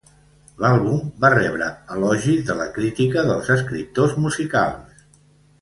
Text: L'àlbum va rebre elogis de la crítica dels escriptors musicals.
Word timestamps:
L'àlbum 0.63 1.11
va 1.25 1.31
rebre 1.33 1.67
elogis 1.97 2.41
de 2.49 2.57
la 2.63 2.67
crítica 2.79 3.29
dels 3.31 3.55
escriptors 3.59 4.21
musicals. 4.25 5.07